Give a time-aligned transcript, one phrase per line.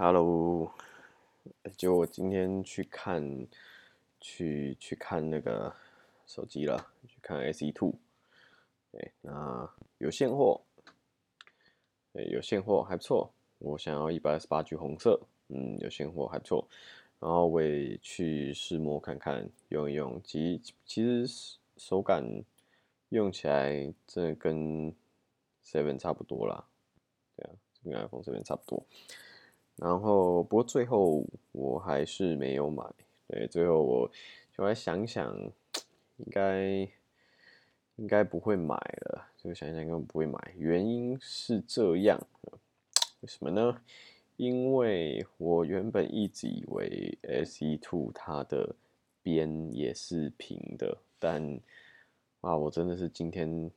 [0.00, 0.70] Hello，
[1.76, 3.48] 就我今天去看，
[4.20, 5.74] 去去看那个
[6.24, 7.96] 手机了，去看 S E Two，
[8.92, 10.62] 对，那有现货，
[12.12, 16.68] 对，有现货还不错，我想要一百二十八 G 红色，嗯，有现货还不错，
[17.18, 22.44] 然后我也去试摸看看，用一用，其其实手感
[23.08, 24.94] 用起来真的跟
[25.64, 26.68] Seven 差不多啦，
[27.34, 27.50] 对啊，
[27.82, 28.86] 跟 iPhone 这边差不多。
[29.80, 32.84] 然后，不过最后我还是没有买。
[33.28, 34.10] 对，最后我
[34.56, 35.32] 就来想想，
[36.16, 36.88] 应该
[37.96, 39.28] 应该不会买了。
[39.36, 40.52] 就想想，应该不会买。
[40.56, 42.20] 原因是这样，
[43.20, 43.80] 为什么呢？
[44.36, 48.74] 因为我原本一直以为 SE Two 它的
[49.22, 51.60] 边也是平的，但
[52.40, 53.70] 啊，我真的是今天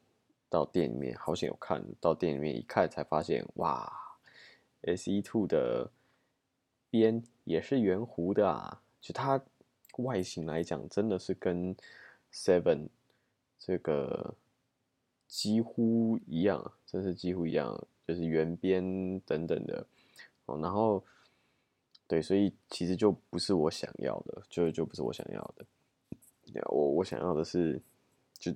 [0.49, 3.91] 到店里面，好险有看到店里面一看才发现，哇
[4.81, 5.89] ！S E Two 的
[6.91, 9.41] 边也是圆弧的啊，就它
[9.97, 11.75] 外形来讲，真的是跟
[12.31, 12.89] Seven
[13.57, 14.35] 这个
[15.27, 19.87] 几乎一样，真是几乎一样，就是圆边等等的
[20.45, 20.59] 哦。
[20.61, 21.03] 然后
[22.07, 25.65] 对，所以其实就不是我想要的，就就不是我想要的。
[26.69, 27.81] 我我想要的是，
[28.37, 28.53] 就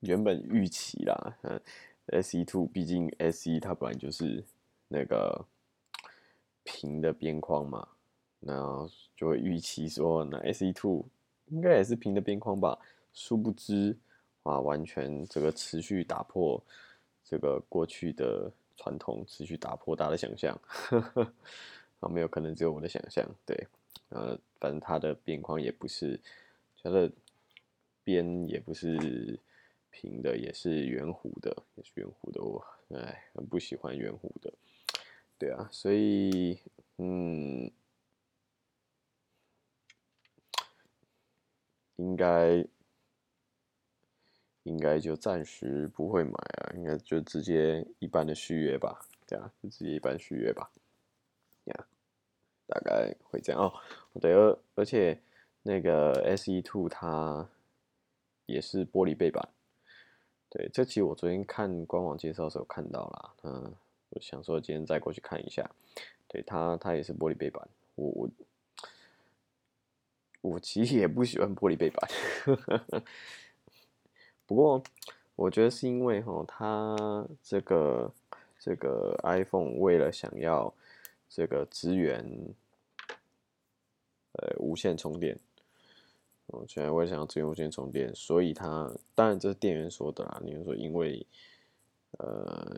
[0.00, 1.60] 原本预期啦，嗯
[2.08, 4.44] ，S E Two 毕竟 S E 它本来就是。
[4.86, 5.44] 那个
[6.64, 7.86] 平的边框嘛，
[8.40, 11.04] 那就会预期说，那 S E Two
[11.46, 12.76] 应该也是平的边框吧？
[13.12, 13.96] 殊不知
[14.42, 16.60] 啊，完全这个持续打破
[17.22, 20.58] 这个过去的传统，持续打破大家的想象。
[22.00, 23.66] 啊，没有可能只有我的想象，对，
[24.08, 26.20] 呃，反正它的边框也不是，
[26.82, 27.10] 它的
[28.02, 29.38] 边也不是
[29.90, 32.42] 平的，也是圆弧的，也是圆弧的。
[32.42, 34.52] 我哎，很不喜欢圆弧的。
[35.36, 36.58] 对啊，所以
[36.96, 37.70] 嗯，
[41.96, 42.64] 应该
[44.62, 50.70] 应该就暂时不会买啊，应该就直接一般的续约吧，对啊，就直接一般续约吧，
[51.64, 51.86] 呀，
[52.66, 53.74] 大概会这样哦。
[54.20, 55.20] 对，而而且
[55.62, 57.46] 那个 S E Two 它
[58.46, 59.46] 也是玻璃背板，
[60.48, 63.74] 对，这期我昨天看官网介绍的时候看到了，嗯。
[64.14, 65.68] 我想说今天再过去看一下，
[66.28, 67.68] 对它，它也是玻璃背板。
[67.96, 68.30] 我我
[70.40, 72.08] 我其实也不喜欢玻璃背板，
[74.46, 74.82] 不过
[75.34, 78.12] 我觉得是因为哈，它这个
[78.58, 80.72] 这个 iPhone 为了想要
[81.28, 82.24] 这个支援
[84.32, 85.38] 呃无线充电，
[86.46, 90.40] 我现在为了想要支援无线充电，所以它当然这是店员说的啦。
[90.44, 91.26] 你说因为
[92.18, 92.76] 呃。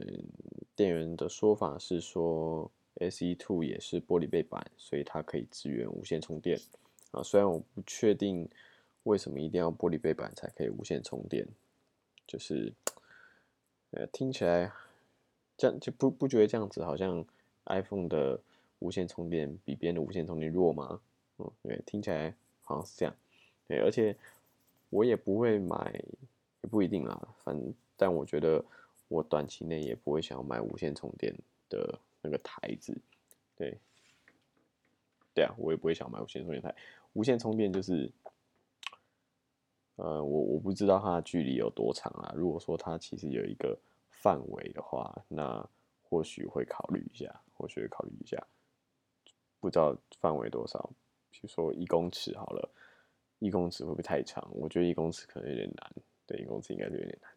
[0.75, 6.61] 店员的说法是说，S E Two 也是玻璃背板，所以它可以支援无线充电
[7.13, 7.23] 啊。
[7.23, 8.47] 虽然我不确定
[9.05, 11.49] 为什么一定要玻璃背板才可以无线充电，
[12.27, 12.75] 就是
[13.93, 14.71] 呃听起来
[15.57, 17.25] 这样就不不觉得这样子好像
[17.65, 18.39] iPhone 的
[18.81, 21.01] 无线充电比别人的无线充电弱吗？
[21.39, 23.17] 嗯，对，听起来好像是这样。
[23.67, 24.15] 对，而且
[24.91, 25.91] 我也不会买，
[26.61, 27.29] 也不一定啦。
[27.43, 27.59] 反
[27.97, 28.63] 但我觉得。
[29.09, 31.35] 我短期内也不会想要买无线充电
[31.69, 32.97] 的那个台子，
[33.57, 33.79] 对，
[35.35, 36.75] 对啊，我也不会想买无线充电台。
[37.13, 38.13] 无线充电就是，
[39.97, 42.35] 呃，我我不知道它的距离有多长啊。
[42.37, 43.79] 如果说它其实有一个
[44.11, 45.67] 范围的话，那
[46.03, 48.47] 或许会考虑一下，或许会考虑一下。
[49.61, 50.91] 不知道范围多少，
[51.31, 52.71] 比如说一公尺好了，
[53.39, 54.47] 一公尺会不会太长？
[54.53, 55.93] 我觉得一公尺可能有点难，
[56.27, 57.31] 对，一公尺应该就有点难。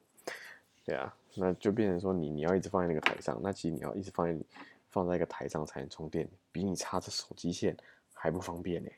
[0.89, 4.43] 对啊，那就变成说你你要一直放在那个台上，那其实你要一直放在
[4.89, 7.77] 放在一个台上才能充电，比你插着手机线
[8.11, 8.89] 还不方便呢。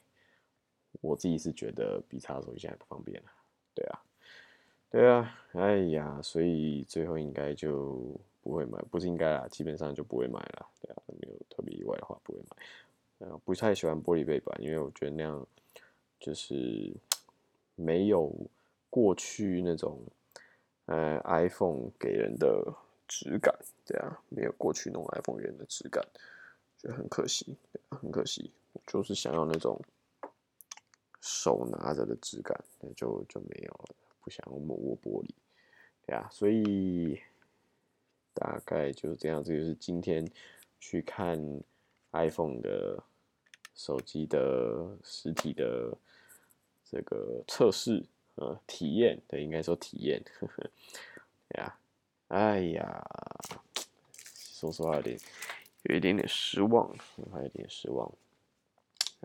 [1.01, 3.33] 我自己是觉得比插手机线还不方便啊。
[3.75, 4.03] 对啊，
[4.89, 10.65] 对啊，哎呀，所以最后应该就不会买，不是应该啊，基本上就不会买了。
[10.81, 13.27] 对啊，没有特别意外的话不会买。
[13.27, 15.45] 呃，不太喜欢玻璃背板，因为我觉得那样
[16.21, 16.89] 就是
[17.75, 18.33] 没有
[18.89, 19.99] 过去那种。
[20.85, 22.73] 呃，iPhone 给人的
[23.07, 23.53] 质感，
[23.85, 26.03] 对啊，没有过去那种 iPhone 给人的质感，
[26.77, 27.57] 觉得很可惜，
[27.89, 28.51] 很可惜。
[28.73, 29.79] 我就是想要那种
[31.21, 33.95] 手拿着的质感，那就就没有了。
[34.23, 35.29] 不想摸握玻璃，
[36.05, 37.19] 对啊，所以
[38.33, 39.43] 大概就是这样。
[39.43, 40.23] 这就是今天
[40.79, 41.39] 去看
[42.11, 43.03] iPhone 的
[43.73, 45.97] 手机的实体的
[46.85, 48.05] 这个测试。
[48.35, 50.23] 呃，体验对，应该说体验，
[51.57, 51.77] 呀，
[52.29, 53.05] 哎呀，
[54.23, 55.19] 说实话有点
[55.83, 56.89] 有一点点失望，
[57.31, 58.11] 还有点失望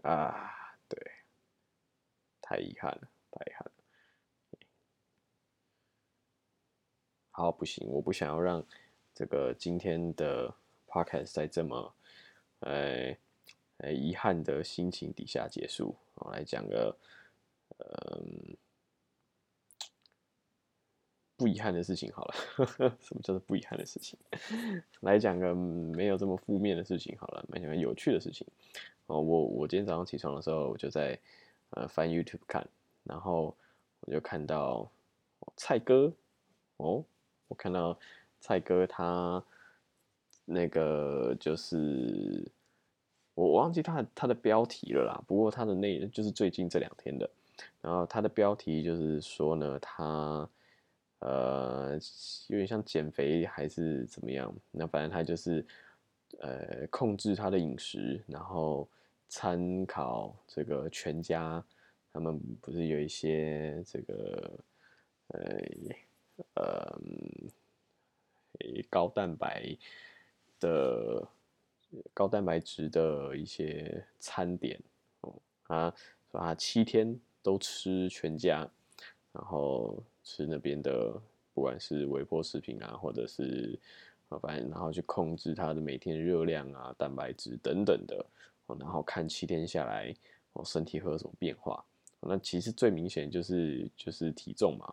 [0.03, 0.99] 啊，对，
[2.43, 3.73] 太遗憾了，太遗憾了。
[7.31, 8.65] 好，不行，我不想要让
[9.15, 10.55] 这个今天的
[10.87, 11.95] podcast 在这么，
[12.61, 13.15] 呃，
[13.77, 15.95] 呃遗憾的心情底下结束。
[16.15, 16.97] 我来讲个，
[17.79, 18.57] 嗯，
[21.37, 22.35] 不遗憾的事情好了。
[23.01, 24.19] 什么叫做不遗憾的事情？
[25.01, 28.47] 来讲个没有这么负面的事情好了，来讲个有趣的事情。
[29.07, 31.19] 哦，我我今天早上起床的时候，我就在
[31.71, 32.67] 呃翻 YouTube 看，
[33.05, 33.57] 然后
[34.01, 34.91] 我就看到
[35.57, 36.13] 蔡哥，
[36.79, 37.05] 哦。
[37.49, 37.97] 我看到
[38.41, 39.41] 蔡哥他
[40.45, 42.45] 那个就是
[43.35, 47.31] 我忘记他他的标题了啦，不过他的内就是最近这两天的，
[47.81, 50.49] 然后他的标题就是说呢，他
[51.21, 51.99] 呃
[52.49, 55.65] 有点像减肥还是怎么样，那反正他就是
[56.41, 58.89] 呃控制他的饮食，然后
[59.29, 61.65] 参考这个全家，
[62.13, 64.59] 他们不是有一些这个
[65.29, 65.61] 呃。
[66.53, 67.01] 呃，
[68.91, 69.75] 高蛋白
[70.61, 71.27] 的
[72.13, 74.79] 高蛋白质的一些餐点
[75.23, 75.95] 哦，啊
[76.31, 78.71] 说他七天都吃全家，
[79.33, 81.17] 然后吃那边的
[81.55, 83.79] 不管是微波食品啊，或者是
[84.29, 88.27] 啊反正然后去控制他的每天热量啊、蛋白质等等的
[88.67, 90.13] 哦，然后看七天下来
[90.55, 91.83] 哦身体会有什么变化，
[92.21, 94.93] 那其实最明显就是就是体重嘛。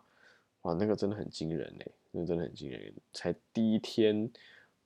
[0.62, 2.94] 哇，那个真的很惊人嘞，那个真的很惊人。
[3.12, 4.30] 才第一天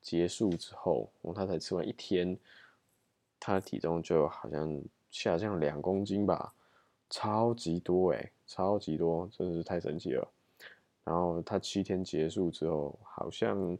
[0.00, 2.36] 结束之后，哦，他才吃完一天，
[3.38, 6.52] 他的体重就好像下降两公斤吧，
[7.10, 10.26] 超级多哎，超级多，真的是太神奇了。
[11.08, 13.78] 然后他七天结束之后，好像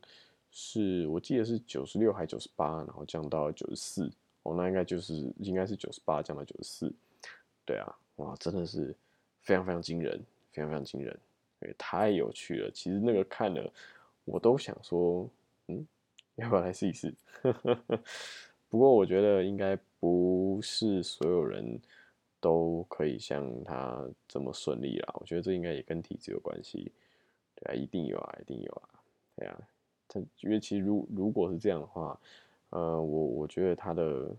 [0.51, 4.11] 是我记得是九十六还九十八，然后降到九十四，
[4.45, 6.93] 哦，那应该就是应该是九十八降到九十四，
[7.67, 8.97] 对啊，哇，真的是
[9.43, 10.19] 非常非常惊人，
[10.53, 11.15] 非常非常惊人。
[11.61, 12.71] 也太有趣了！
[12.71, 13.71] 其实那个看了，
[14.25, 15.29] 我都想说，
[15.67, 15.87] 嗯，
[16.37, 17.13] 要不要来试一试？
[18.71, 21.79] 不过我觉得应该不是所有人
[22.41, 25.15] 都可以像他这么顺利啦。
[25.21, 26.91] 我觉得这应该也跟体质有关系。
[27.61, 28.89] 对啊，一定有啊，一定有啊。
[29.37, 29.61] 对啊，
[30.09, 32.19] 他因为其实如如果是这样的话，
[32.71, 34.35] 呃，我我觉得他的，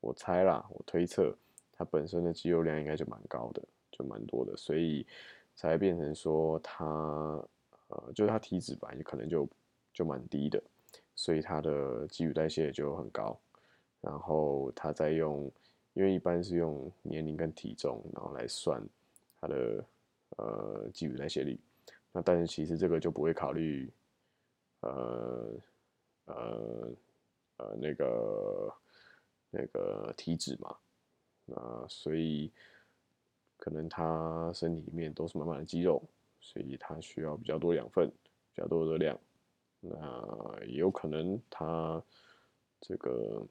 [0.00, 1.34] 我猜啦，我推测
[1.72, 5.06] 他本身的肌肉量应该就蛮高的，就蛮多的，所以。
[5.54, 6.82] 才变成说他，
[7.88, 9.46] 呃，就是他体脂本来就可能就
[9.92, 10.60] 就蛮低的，
[11.14, 13.38] 所以他的基础代谢就很高。
[14.00, 15.52] 然后他在用，
[15.92, 18.82] 因为一般是用年龄跟体重，然后来算
[19.42, 19.84] 他的
[20.38, 21.60] 呃基础代谢率。
[22.12, 23.92] 那但是其实这个就不会考虑，
[24.80, 25.50] 呃
[26.26, 26.90] 呃
[27.56, 28.74] 呃那个
[29.50, 30.76] 那个体脂嘛，
[31.46, 32.52] 那所以。
[33.64, 36.02] 可能他身体里面都是满满的肌肉，
[36.40, 38.10] 所以他需要比较多养分、
[38.52, 39.16] 比较多的热量。
[39.78, 42.02] 那也有可能他
[42.80, 43.46] 这个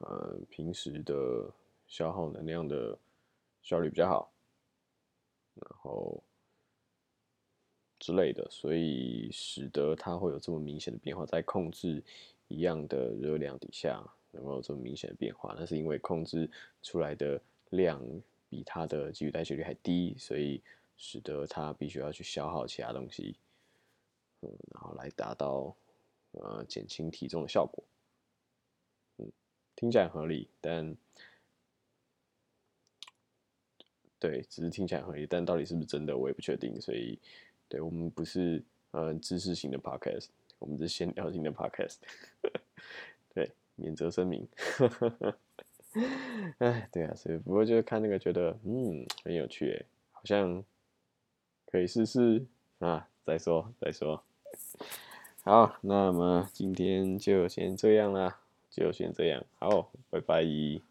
[0.00, 1.48] 呃平时的
[1.86, 2.98] 消耗能量的
[3.62, 4.32] 效率比较好，
[5.54, 6.20] 然后
[8.08, 12.02] 之类的，所以使得它会有这么明显的变化，在控制
[12.46, 16.50] 一样的热量底下，能够有这么明显的变化，那是因为控制
[16.82, 17.38] 出来的
[17.68, 18.02] 量。
[18.50, 20.62] 比它的基础代谢率还低，所以
[20.96, 23.36] 使得它必须要去消耗其他东西，
[24.40, 25.76] 嗯，然后来达到
[26.30, 27.84] 呃减轻体重的效果。
[29.18, 29.30] 嗯，
[29.76, 30.96] 听起来合理，但
[34.18, 36.80] 对，只是听起来合理，但到底是不是真的，我也不确定。
[36.80, 37.18] 所以，
[37.68, 40.26] 对我们不是呃知识型的 podcast，
[40.58, 41.96] 我们是闲聊型的 podcast。
[43.34, 44.46] 对，免责声明。
[46.58, 50.62] 哎，对啊，所以不过就是看那个，觉得嗯很有趣诶，好像
[51.66, 52.44] 可以试试
[52.78, 53.08] 啊。
[53.24, 54.22] 再说再说，
[55.42, 60.87] 好，那么今天就先这样啦，就先这样，好，拜拜。